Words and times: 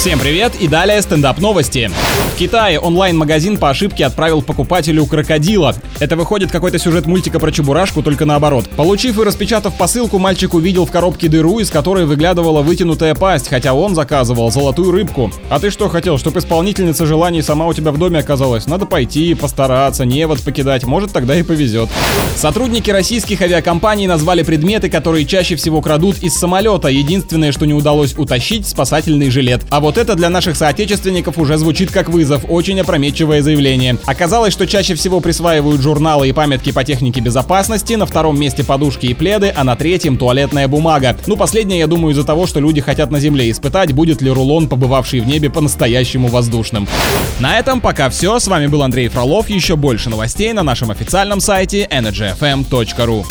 Всем 0.00 0.18
привет 0.18 0.54
и 0.58 0.66
далее 0.66 1.02
стендап 1.02 1.40
новости. 1.40 1.90
В 2.34 2.38
Китае 2.38 2.80
онлайн-магазин 2.80 3.58
по 3.58 3.68
ошибке 3.68 4.06
отправил 4.06 4.40
покупателю 4.40 5.04
крокодила. 5.04 5.74
Это 5.98 6.16
выходит 6.16 6.50
какой-то 6.50 6.78
сюжет 6.78 7.04
мультика 7.04 7.38
про 7.38 7.52
Чебурашку, 7.52 8.02
только 8.02 8.24
наоборот. 8.24 8.66
Получив 8.76 9.18
и 9.18 9.22
распечатав 9.22 9.76
посылку, 9.76 10.18
мальчик 10.18 10.54
увидел 10.54 10.86
в 10.86 10.90
коробке 10.90 11.28
дыру, 11.28 11.58
из 11.58 11.68
которой 11.68 12.06
выглядывала 12.06 12.62
вытянутая 12.62 13.14
пасть, 13.14 13.48
хотя 13.48 13.74
он 13.74 13.94
заказывал 13.94 14.50
золотую 14.50 14.90
рыбку. 14.90 15.30
А 15.50 15.60
ты 15.60 15.68
что 15.68 15.90
хотел, 15.90 16.16
чтобы 16.16 16.38
исполнительница 16.38 17.04
желаний 17.04 17.42
сама 17.42 17.66
у 17.66 17.74
тебя 17.74 17.92
в 17.92 17.98
доме 17.98 18.20
оказалась? 18.20 18.66
Надо 18.66 18.86
пойти, 18.86 19.34
постараться, 19.34 20.06
невод 20.06 20.40
покидать, 20.40 20.84
может 20.84 21.12
тогда 21.12 21.36
и 21.36 21.42
повезет. 21.42 21.90
Сотрудники 22.36 22.90
российских 22.90 23.42
авиакомпаний 23.42 24.06
назвали 24.06 24.44
предметы, 24.44 24.88
которые 24.88 25.26
чаще 25.26 25.56
всего 25.56 25.82
крадут 25.82 26.22
из 26.22 26.32
самолета. 26.32 26.88
Единственное, 26.88 27.52
что 27.52 27.66
не 27.66 27.74
удалось 27.74 28.16
утащить, 28.16 28.66
спасательный 28.66 29.28
жилет. 29.28 29.60
А 29.68 29.80
вот 29.80 29.89
вот 29.90 29.98
это 29.98 30.14
для 30.14 30.28
наших 30.28 30.56
соотечественников 30.56 31.36
уже 31.36 31.58
звучит 31.58 31.90
как 31.90 32.08
вызов, 32.08 32.44
очень 32.48 32.80
опрометчивое 32.80 33.42
заявление. 33.42 33.98
Оказалось, 34.06 34.52
что 34.52 34.64
чаще 34.64 34.94
всего 34.94 35.18
присваивают 35.18 35.80
журналы 35.80 36.28
и 36.28 36.32
памятки 36.32 36.70
по 36.70 36.84
технике 36.84 37.20
безопасности, 37.20 37.94
на 37.94 38.06
втором 38.06 38.38
месте 38.38 38.62
подушки 38.62 39.06
и 39.06 39.14
пледы, 39.14 39.52
а 39.52 39.64
на 39.64 39.74
третьем 39.74 40.16
туалетная 40.16 40.68
бумага. 40.68 41.16
Ну, 41.26 41.36
последнее, 41.36 41.80
я 41.80 41.88
думаю, 41.88 42.12
из-за 42.12 42.22
того, 42.22 42.46
что 42.46 42.60
люди 42.60 42.80
хотят 42.80 43.10
на 43.10 43.18
Земле 43.18 43.50
испытать, 43.50 43.90
будет 43.90 44.22
ли 44.22 44.30
рулон, 44.30 44.68
побывавший 44.68 45.18
в 45.18 45.26
небе, 45.26 45.50
по-настоящему 45.50 46.28
воздушным. 46.28 46.86
На 47.40 47.58
этом 47.58 47.80
пока 47.80 48.10
все. 48.10 48.38
С 48.38 48.46
вами 48.46 48.68
был 48.68 48.84
Андрей 48.84 49.08
Фролов. 49.08 49.50
Еще 49.50 49.74
больше 49.74 50.08
новостей 50.08 50.52
на 50.52 50.62
нашем 50.62 50.92
официальном 50.92 51.40
сайте 51.40 51.88
energyfm.ru. 51.90 53.26